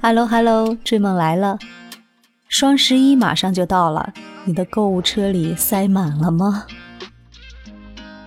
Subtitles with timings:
[0.00, 1.58] Hello Hello，追梦来了！
[2.48, 4.12] 双十一马上就到了，
[4.44, 6.66] 你的购物车里塞满了吗？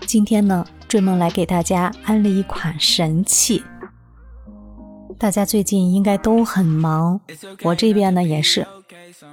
[0.06, 3.64] 今天呢，追梦来给大家安利一款神器。
[5.18, 7.22] 大家最近应该都很忙，
[7.64, 8.68] 我这边呢也是，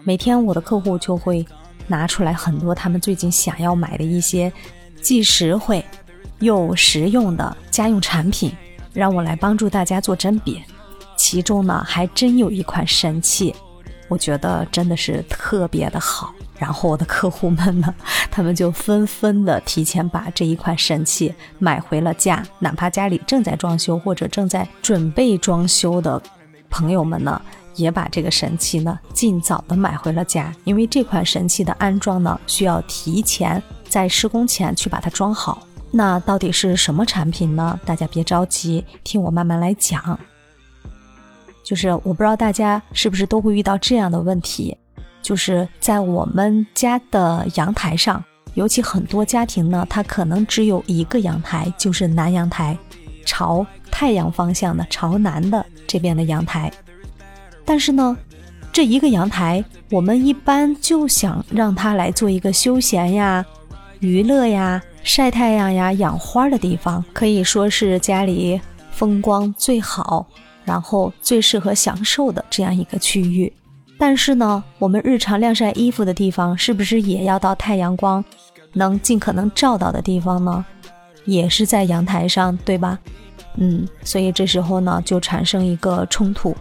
[0.05, 1.45] 每天我的客户就会
[1.89, 4.52] 拿出来很多他们最近想要买的一些
[5.02, 5.84] 既实惠
[6.39, 8.52] 又实用的家用产品，
[8.93, 10.62] 让我来帮助大家做甄别。
[11.19, 13.55] 其中呢，还真有一款神器，
[14.09, 16.33] 我觉得真的是特别的好。
[16.57, 17.95] 然后我的客户们呢，
[18.31, 22.43] 他们就纷纷的提前把这一款神器买回了家。
[22.59, 26.21] 哪怕家里正在装修或者正在准备装修的
[26.71, 27.41] 朋友们呢，
[27.77, 30.53] 也把这个神器呢尽早的买回了家。
[30.65, 35.63] 因为这款神器的安装呢，需要提前在施工前去把它装好。
[35.91, 37.79] 那到底是什么产品呢？
[37.85, 40.19] 大家别着急，听我慢慢来讲。
[41.69, 44.74] 就是我不知道大家是不是都会遇到这样的问题，
[45.21, 52.75] 就是在我们家的阳台上，尤其很多家庭呢，它可能只有一个阳台，就是南阳台，
[53.27, 56.73] 朝太阳方向的，朝南的这边的阳台。
[57.66, 58.16] 但是呢，
[58.73, 63.45] 这一个阳台，我们一般就想让它来做一个休闲呀、
[64.00, 68.59] 娱乐呀、晒太阳呀、养花的地方，可以说是家里
[68.91, 70.27] 风光最好。
[70.69, 73.50] 然后最适合享受的这样一个区域，
[73.97, 78.22] 但是呢，我们日常晾晒衣服的地方是不是也要到太阳光
[78.75, 80.62] 能尽可能照到的地方呢？
[81.25, 82.99] 也是在阳台上，对吧？
[83.56, 86.55] 嗯，所以这时候呢，就产生一个冲突。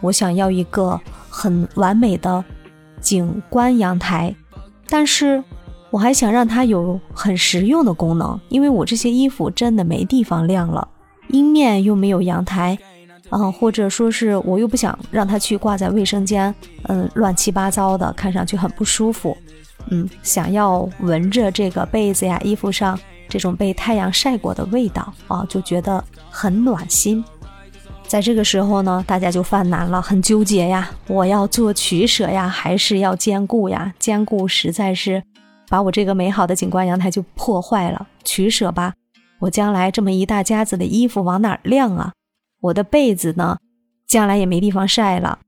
[0.00, 2.42] 我想要一个很完美的
[2.98, 4.34] 景观阳台，
[4.88, 5.44] 但是
[5.90, 10.88] 我还想让它有很实用的功能，因为我这些衣服真的没地方晾了，
[11.28, 12.78] 阴面又没有阳台。
[13.30, 19.36] 啊，或者说是我又不想让它去挂在卫生间，嗯，乱七八糟的，看上去很不舒服。
[19.88, 22.98] 嗯，想要闻着这个被子呀、衣服上
[23.28, 27.24] 这种被太阳晒过的味道啊，就觉得很暖心。
[28.06, 33.94] 在这个时候呢，大家就犯难了，很纠结呀，我要做取舍呀，还是要兼顾呀？
[33.98, 35.22] 兼顾实在是
[35.68, 38.08] 把我这个美好的景观阳台就破坏了。
[38.24, 38.92] 取舍吧，
[39.38, 42.12] 我将来这么一大家子的衣服往哪晾啊？
[42.60, 43.58] 我的被子呢，
[44.06, 45.38] 将来也没地方晒了，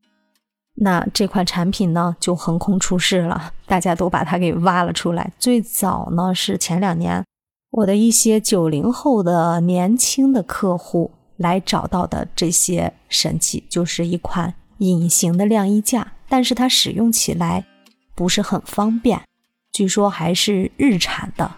[0.76, 5.30] 那这款产品呢就横空出世了，大家都把它给挖了出来。
[5.38, 7.22] 最早呢是前两年，
[7.70, 17.66] 我的一些九零后的年轻的客户来找到的这些神器，就是一款隐形的晾衣架，但是它使用起来
[18.14, 19.20] 不是很方便，
[19.72, 21.50] 据说还是日产的，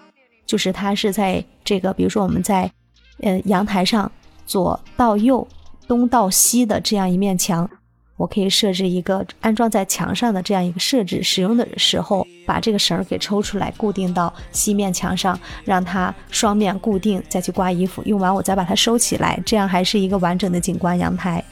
[0.44, 2.68] 就是它是在这个，比如说我们在
[3.20, 4.10] 呃阳台上。
[4.46, 5.46] 左到右，
[5.86, 7.68] 东到西的这样一面墙，
[8.16, 11.22] 我可以设置一个安装在墙上的这样一个设置。
[11.22, 18.02] 使用的时候，把这个绳儿给抽出来，固定到西面墙上，让它双面固定，再去挂衣服。
[18.04, 21.42] 用完我再把它收起来，这样还是一个完整的景观阳台。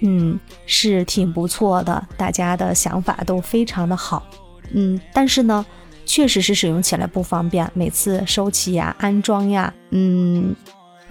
[0.00, 4.26] 嗯，是挺不错的，大家的想法都非常的好。
[4.72, 5.64] 嗯，但是呢，
[6.06, 10.56] 确实是使用起来不方便，每次收起呀、安装呀，嗯。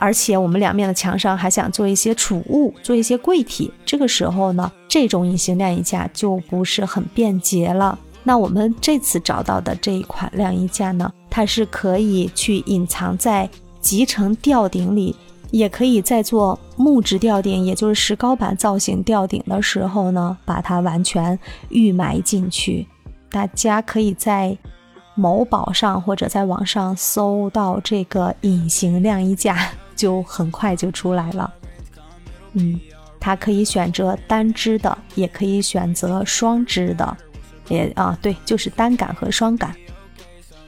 [0.01, 7.99] 而且我们两面的墙上还想做一些储物，做一些柜体，这个时候呢，这种隐形晾衣架就不是很便捷了。
[8.23, 13.49] 那我们这次找到的这一款晾衣架呢，它是可以去隐藏在
[13.81, 15.13] 集成吊顶里，
[15.51, 21.37] 也可以在做木质吊顶，也就是石膏板造型吊顶的时候呢，把它完全
[21.67, 22.87] 预埋进去。
[23.29, 24.57] 大家可以在
[25.16, 29.57] 某宝上或者在网上搜到这个隐形晾衣架。
[29.99, 31.53] 就很快就出来了，
[32.53, 32.79] 嗯，
[33.19, 37.17] 它可以选择单支的，也可以选择双支的，
[37.67, 39.75] 也啊，对，就是单杆和双杆。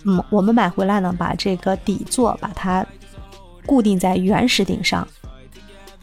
[0.03, 2.85] 嗯，我们买回来呢，把这个底座把它
[3.65, 5.07] 固定在原始顶上，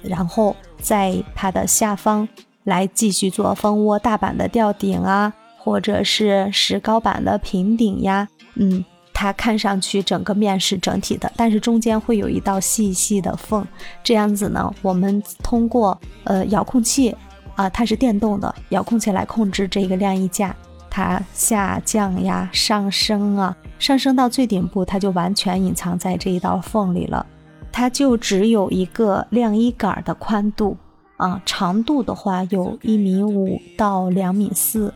[0.02, 2.26] 然后在它的下方
[2.64, 8.82] 来继续做蜂窝大板的吊顶啊，或者是石膏板的平顶呀，嗯。
[9.20, 13.67] 它看上去整个面是整体的，但是中间会有一道细细的缝。
[14.00, 17.12] 这样子呢，我们通过呃遥控器
[17.56, 20.55] 啊，它是电动的遥控器来控制这个晾衣架，
[20.88, 27.26] 它下降呀、上升啊，上升到最顶部，它就完全隐藏在这一道缝里了。
[27.73, 30.76] 它就只有一个晾衣杆的宽度
[31.17, 34.94] 啊，长度的话有一米五到两米四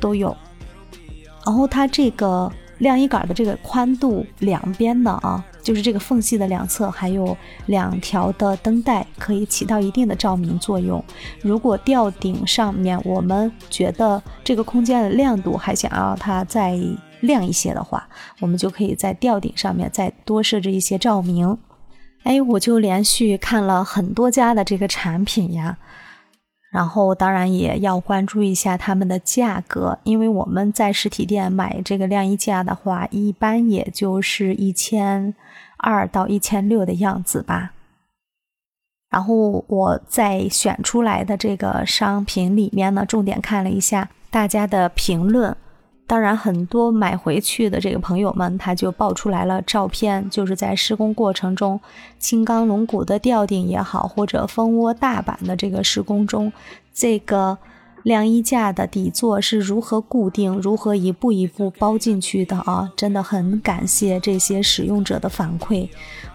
[0.00, 0.34] 都有。
[1.44, 2.50] 然后它这个。
[2.78, 7.36] 晾衣杆的这个宽度两边的啊，就是这个缝隙的两侧还有
[7.66, 11.02] 两条的灯带，可以起到一定的照明作用。
[11.40, 16.78] 如果吊顶上面我们觉得这个空间的亮度还想要它再
[17.20, 18.06] 亮一些的话，
[18.40, 21.56] 我们就可以在吊顶上面再多设置一些照明。
[22.24, 25.78] 哎，我就连续看了很多家的这个产品呀。
[26.74, 35.32] 然后当然也要关注一下他们的价格，因为我们在实体店买这个晾衣架的话，一般也就是一千
[35.76, 37.74] 二到一千六的样子吧。
[39.08, 45.56] 然后我在选出来的这个商品里面呢，重点看了一下大家的评论。
[46.06, 51.80] 当然，很多买回去的这个朋友们，他就爆出来了照片，就是在施工过程中，
[52.18, 56.52] 青钢龙骨的吊顶也好，或者蜂窝大板的这个施工中，
[56.92, 57.56] 这个
[58.02, 62.92] 晾衣架的底座是如何固定，如何一步一步包进去的啊！
[62.94, 65.88] 真的很感谢这些使用者的反馈，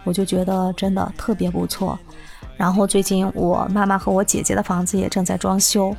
[0.03, 1.97] 我就觉得真的特别不错。
[2.59, 5.95] 然后最近我妈妈和我姐姐的房子也正在装修，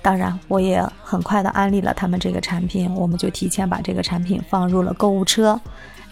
[0.00, 5.60] 当然我也很快的安利了他们这个产品，我们就提前把这个产品放入了购物车。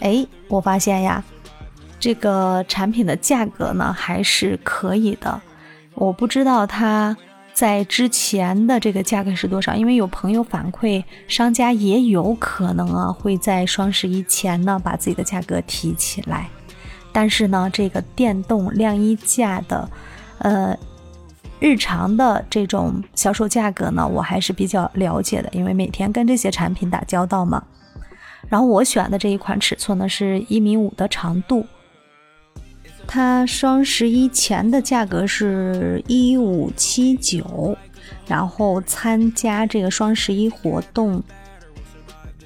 [0.01, 1.23] 哎，我发现呀，
[1.97, 5.41] 这个产品的价格呢还是可以的。
[5.93, 7.15] 我不知道它
[7.53, 16.49] 在之前的这个价格是多少，因为有朋友反馈，商家也有可能啊会在双十一前呢把自己的价格提起来。
[17.15, 19.89] 但是呢，这个电动晾衣架的，
[20.39, 20.77] 呃，
[21.61, 27.63] 日常的这种销售价格呢，我还是比较了解的，因为每天跟这些产品打交道嘛。
[28.49, 31.65] 然后我选的这一款尺寸呢是一米五的长度，
[33.07, 37.77] 它双十一前的价格是一五七九，
[38.27, 41.23] 然后参加这个双十一活动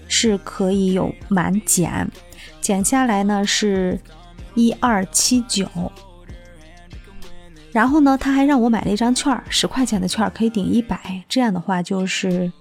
[0.07, 2.07] 是可以有满减，
[2.61, 3.99] 减下来呢是。
[4.59, 5.65] 一二七九，
[7.71, 12.51] 然后呢，他还让我买了一张券儿，十块钱的券可以顶一百，这样的话就是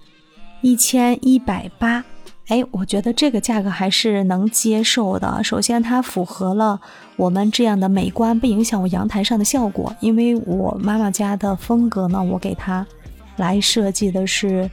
[0.61, 2.01] 一千一百八。
[2.47, 5.43] 哎，我觉得这个价格还是能接受的。
[5.43, 6.79] 首先，它符合了
[7.17, 9.93] 我们这样的美观，不影响我阳台上的效果。
[9.99, 12.87] 因为我妈妈家的风格呢，我给她
[13.35, 14.71] 来设计的是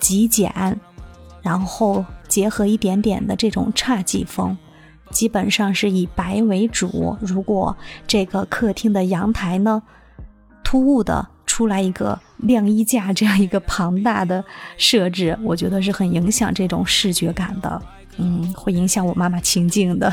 [0.00, 0.52] 极简，
[1.40, 4.58] 然后结合一点点的这种侘寂风。
[5.12, 7.16] 基本上是以白为主。
[7.20, 7.76] 如果
[8.08, 9.80] 这个客厅的阳台呢，
[10.64, 14.44] 突兀的出来一个晾衣架这样一个庞大的
[14.76, 17.80] 设置，我觉得是很影响这种视觉感的。
[18.16, 20.12] 嗯，会影响我妈妈清静的。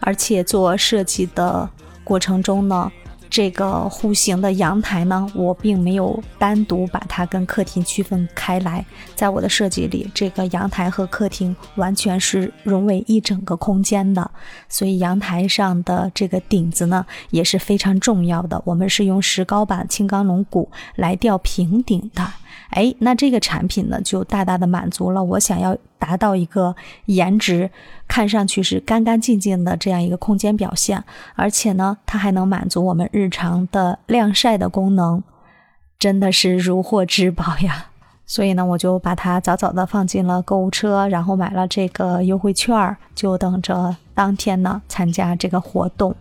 [0.00, 1.70] 而且做设计的
[2.02, 2.92] 过程中呢。
[3.34, 8.86] 这个户型的阳台呢，我并没有单独把它跟客厅区分开来。
[9.16, 14.30] 在我的设计里，这个阳台和客厅完全是融为一整个空间的，
[14.68, 18.62] 所以阳台上的这个顶子呢也是非常重要的。
[18.64, 22.24] 我们是用石膏板轻钢龙骨来吊平顶的。
[22.70, 26.74] 哎，那这个产品呢，就大大的满足了我想要达到一个
[27.06, 27.70] 颜值，
[28.08, 31.02] 看上去是干干净净的这样一个空间表现，
[31.34, 35.22] 而且呢，它还能满足我们日常的晾晒的功能，
[35.98, 37.86] 真的是如获至宝呀！
[38.26, 46.14] 所以呢，我就把它早早的放进了购物车，然后买了这个优惠券，就等着当天呢参加这个活动。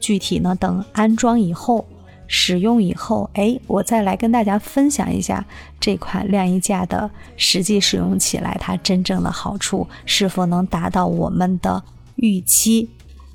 [0.00, 1.84] 具体呢，等安装以后。
[2.28, 5.44] 使用以后，哎，我再来跟大家分享一下
[5.80, 11.82] 这款晾衣架的实际使用起来，它真正的好处是否能达到我们的
[12.16, 12.88] 预期。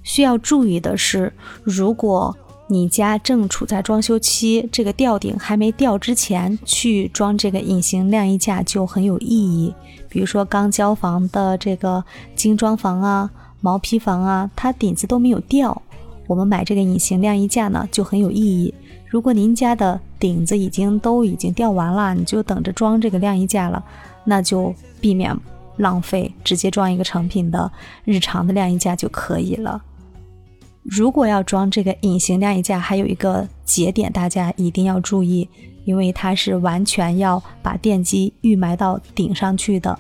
[0.03, 1.33] 需要注意的是，
[1.63, 9.73] 如果你家正处在装修期，这个吊顶还没吊之前去装这个隐形晾衣架就很有意义。
[10.09, 12.03] 比如说刚交房的这个
[12.35, 13.29] 精装房啊、
[13.61, 15.81] 毛坯房啊，它顶子都没有吊，
[16.27, 18.73] 我们买这个隐形晾衣架呢就很有意义。
[19.13, 23.83] 如果您家的顶子已经都已经吊完了，你就等着装这个晾衣架了，
[24.23, 25.31] 那就避免
[25.77, 27.71] 浪费，直接装一个成品的
[28.05, 29.79] 日常的晾衣架就可以了。
[30.81, 35.47] 如果要装这个隐形晾衣架，还有一个节点大家一定要注意，
[35.85, 39.99] 因为它是完全要把电机预埋到顶上去的。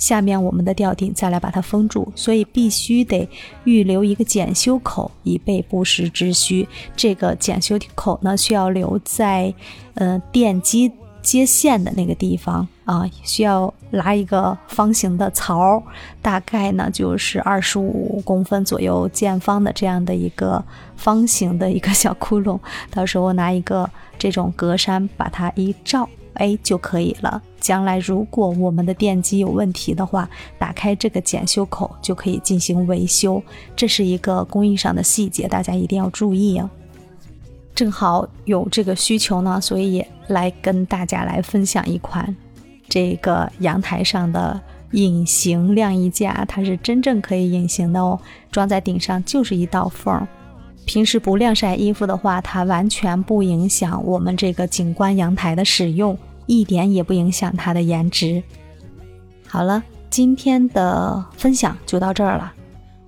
[0.00, 3.28] 下面我们的吊顶再来把它封住，所以必须得
[3.62, 6.66] 预留一个检修口，以备不时之需。
[6.96, 9.54] 这个检修口呢，需要留在
[9.94, 10.90] 呃电机
[11.22, 15.82] 接线的那个地方啊，需要拉一个方形的槽，
[16.22, 20.64] 大概呢就是二十五公分左右见方的这样的一个
[20.96, 22.58] 方形的一个小窟窿。
[22.90, 23.88] 到时候拿一个
[24.18, 27.42] 这种格栅把它一罩，哎就可以了。
[27.60, 33.42] 将来如果我们的电机有问题的话，打开这个检修口就可以进行维修。
[33.76, 36.68] 这是一个工艺上的细节，大家一定要注意啊。
[37.74, 42.34] 正好有这个需求呢，所以来跟大家来分享一款
[42.88, 44.60] 这个阳台上的
[44.92, 48.18] 隐形晾衣架，它是真正可以隐形的哦，
[48.50, 50.26] 装在顶上就是一道缝。
[50.84, 56.18] 平时不晾晒衣服的话，它完全不影响我们这个景观阳台的使用，
[56.50, 58.42] 一点也不影响它的颜值。
[59.46, 62.52] 好了，今天的分享就到这儿了。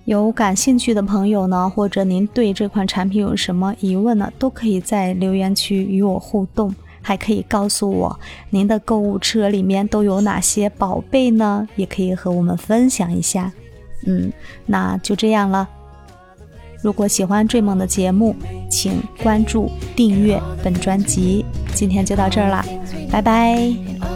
[0.05, 8.17] 有感兴趣的朋友呢，或者您对这款产品有什么疑问呢，都可以在留言区与我互动，还可以告诉我
[8.49, 11.67] 您的购物车里面都有哪些宝贝呢？
[11.75, 13.51] 也可以和我们分享一下。
[14.05, 14.31] 嗯，
[14.65, 15.67] 那就这样了。
[16.81, 18.35] 如果喜欢追梦的节目，
[18.69, 21.45] 请关注、订阅本专辑。
[21.73, 22.63] 今天就到这儿了，
[23.11, 24.12] 拜拜。